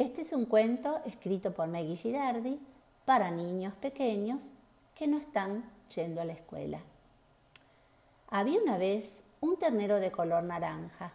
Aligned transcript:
Este 0.00 0.22
es 0.22 0.32
un 0.32 0.46
cuento 0.46 0.98
escrito 1.04 1.52
por 1.52 1.68
Maggie 1.68 1.94
Girardi 1.94 2.58
para 3.04 3.30
niños 3.30 3.74
pequeños 3.74 4.54
que 4.94 5.06
no 5.06 5.18
están 5.18 5.70
yendo 5.94 6.22
a 6.22 6.24
la 6.24 6.32
escuela. 6.32 6.80
Había 8.28 8.62
una 8.62 8.78
vez 8.78 9.20
un 9.42 9.58
ternero 9.58 10.00
de 10.00 10.10
color 10.10 10.42
naranja. 10.44 11.12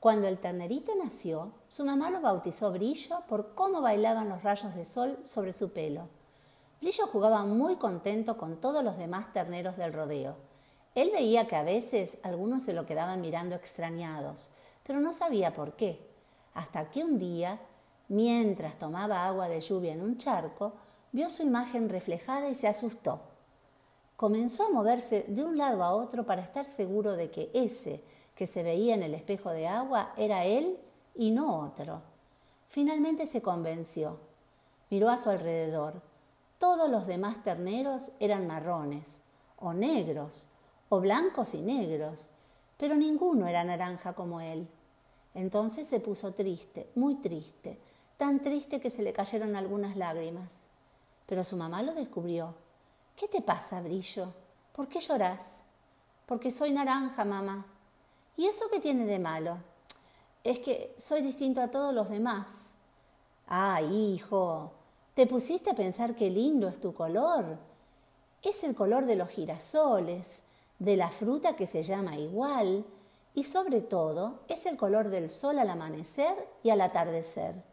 Cuando 0.00 0.28
el 0.28 0.36
ternerito 0.36 0.92
nació, 1.02 1.52
su 1.68 1.82
mamá 1.82 2.10
lo 2.10 2.20
bautizó 2.20 2.70
Brillo 2.72 3.22
por 3.26 3.54
cómo 3.54 3.80
bailaban 3.80 4.28
los 4.28 4.42
rayos 4.42 4.74
de 4.74 4.84
sol 4.84 5.18
sobre 5.22 5.54
su 5.54 5.72
pelo. 5.72 6.10
Brillo 6.82 7.06
jugaba 7.06 7.46
muy 7.46 7.76
contento 7.76 8.36
con 8.36 8.60
todos 8.60 8.84
los 8.84 8.98
demás 8.98 9.32
terneros 9.32 9.78
del 9.78 9.94
rodeo. 9.94 10.36
Él 10.94 11.10
veía 11.10 11.46
que 11.46 11.56
a 11.56 11.62
veces 11.62 12.18
algunos 12.22 12.64
se 12.64 12.74
lo 12.74 12.84
quedaban 12.84 13.22
mirando 13.22 13.54
extrañados, 13.54 14.50
pero 14.82 15.00
no 15.00 15.14
sabía 15.14 15.54
por 15.54 15.72
qué, 15.72 16.06
hasta 16.52 16.90
que 16.90 17.02
un 17.02 17.18
día, 17.18 17.58
mientras 18.10 18.78
tomaba 18.78 19.26
agua 19.26 19.48
de 19.48 19.62
lluvia 19.62 19.94
en 19.94 20.02
un 20.02 20.18
charco, 20.18 20.74
vio 21.10 21.30
su 21.30 21.42
imagen 21.42 21.88
reflejada 21.88 22.48
y 22.48 22.54
se 22.54 22.68
asustó 22.68 23.30
comenzó 24.20 24.66
a 24.66 24.70
moverse 24.70 25.24
de 25.28 25.42
un 25.42 25.56
lado 25.56 25.82
a 25.82 25.94
otro 25.94 26.26
para 26.26 26.42
estar 26.42 26.66
seguro 26.68 27.16
de 27.16 27.30
que 27.30 27.50
ese 27.54 28.04
que 28.34 28.46
se 28.46 28.62
veía 28.62 28.94
en 28.94 29.02
el 29.02 29.14
espejo 29.14 29.48
de 29.48 29.66
agua 29.66 30.12
era 30.18 30.44
él 30.44 30.78
y 31.14 31.30
no 31.30 31.58
otro. 31.58 32.02
Finalmente 32.68 33.24
se 33.24 33.40
convenció. 33.40 34.18
Miró 34.90 35.08
a 35.08 35.16
su 35.16 35.30
alrededor. 35.30 36.02
Todos 36.58 36.90
los 36.90 37.06
demás 37.06 37.42
terneros 37.42 38.12
eran 38.20 38.46
marrones, 38.46 39.22
o 39.56 39.72
negros, 39.72 40.50
o 40.90 41.00
blancos 41.00 41.54
y 41.54 41.62
negros, 41.62 42.28
pero 42.76 42.96
ninguno 42.96 43.46
era 43.46 43.64
naranja 43.64 44.12
como 44.12 44.42
él. 44.42 44.68
Entonces 45.32 45.86
se 45.86 45.98
puso 45.98 46.34
triste, 46.34 46.90
muy 46.94 47.14
triste, 47.14 47.80
tan 48.30 48.38
triste 48.38 48.78
que 48.78 48.90
se 48.90 49.02
le 49.02 49.12
cayeron 49.12 49.56
algunas 49.56 49.96
lágrimas. 49.96 50.52
Pero 51.26 51.42
su 51.42 51.56
mamá 51.56 51.82
lo 51.82 51.94
descubrió 51.94 52.54
¿Qué 53.16 53.26
te 53.26 53.42
pasa, 53.42 53.80
Brillo? 53.80 54.32
¿Por 54.72 54.86
qué 54.86 55.00
lloras? 55.00 55.44
Porque 56.26 56.52
soy 56.52 56.70
naranja, 56.70 57.24
mamá. 57.24 57.66
¿Y 58.36 58.46
eso 58.46 58.66
qué 58.70 58.78
tiene 58.78 59.04
de 59.04 59.18
malo? 59.18 59.58
Es 60.44 60.60
que 60.60 60.94
soy 60.96 61.22
distinto 61.22 61.60
a 61.60 61.72
todos 61.72 61.92
los 61.92 62.08
demás. 62.08 62.76
Ah, 63.48 63.82
hijo, 63.82 64.70
¿te 65.14 65.26
pusiste 65.26 65.70
a 65.70 65.74
pensar 65.74 66.14
qué 66.14 66.30
lindo 66.30 66.68
es 66.68 66.80
tu 66.80 66.94
color? 66.94 67.58
Es 68.42 68.62
el 68.62 68.76
color 68.76 69.06
de 69.06 69.16
los 69.16 69.28
girasoles, 69.28 70.40
de 70.78 70.96
la 70.96 71.08
fruta 71.08 71.56
que 71.56 71.66
se 71.66 71.82
llama 71.82 72.16
igual, 72.16 72.84
y 73.34 73.42
sobre 73.42 73.80
todo 73.80 74.38
es 74.46 74.66
el 74.66 74.76
color 74.76 75.10
del 75.10 75.30
sol 75.30 75.58
al 75.58 75.68
amanecer 75.68 76.48
y 76.62 76.70
al 76.70 76.80
atardecer. 76.80 77.70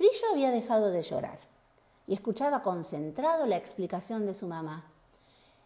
Brillo 0.00 0.30
había 0.32 0.50
dejado 0.50 0.90
de 0.90 1.02
llorar 1.02 1.38
y 2.06 2.14
escuchaba 2.14 2.62
concentrado 2.62 3.44
la 3.44 3.58
explicación 3.58 4.24
de 4.24 4.32
su 4.32 4.46
mamá. 4.46 4.90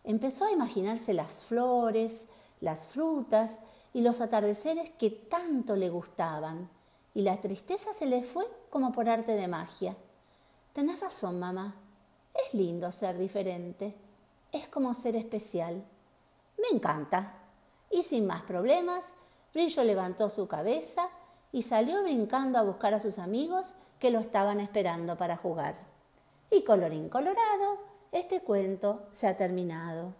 Empezó 0.02 0.44
a 0.44 0.50
imaginarse 0.50 1.14
las 1.14 1.30
flores, 1.44 2.26
las 2.60 2.88
frutas 2.88 3.58
y 3.92 4.00
los 4.00 4.20
atardeceres 4.20 4.90
que 4.98 5.10
tanto 5.10 5.76
le 5.76 5.88
gustaban, 5.88 6.68
y 7.14 7.22
la 7.22 7.40
tristeza 7.40 7.94
se 7.94 8.06
le 8.06 8.24
fue 8.24 8.44
como 8.70 8.90
por 8.90 9.08
arte 9.08 9.36
de 9.36 9.46
magia. 9.46 9.94
Tenés 10.72 10.98
razón, 10.98 11.38
mamá. 11.38 11.76
Es 12.34 12.54
lindo 12.54 12.90
ser 12.90 13.16
diferente. 13.16 13.94
Es 14.50 14.66
como 14.66 14.94
ser 14.94 15.14
especial. 15.14 15.84
Me 16.58 16.76
encanta. 16.76 17.34
Y 17.88 18.02
sin 18.02 18.26
más 18.26 18.42
problemas, 18.42 19.04
Brillo 19.52 19.84
levantó 19.84 20.28
su 20.28 20.48
cabeza 20.48 21.08
y 21.54 21.62
salió 21.62 22.02
brincando 22.02 22.58
a 22.58 22.62
buscar 22.62 22.94
a 22.94 23.00
sus 23.00 23.20
amigos 23.20 23.76
que 24.00 24.10
lo 24.10 24.18
estaban 24.18 24.58
esperando 24.58 25.16
para 25.16 25.36
jugar. 25.36 25.76
Y 26.50 26.64
colorín 26.64 27.08
colorado, 27.08 27.78
este 28.10 28.40
cuento 28.40 29.06
se 29.12 29.28
ha 29.28 29.36
terminado. 29.36 30.14